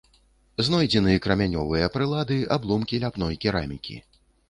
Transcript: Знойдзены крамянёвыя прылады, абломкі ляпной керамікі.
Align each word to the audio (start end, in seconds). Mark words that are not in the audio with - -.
Знойдзены 0.69 1.13
крамянёвыя 1.27 1.91
прылады, 1.99 2.41
абломкі 2.59 3.05
ляпной 3.07 3.43
керамікі. 3.47 4.05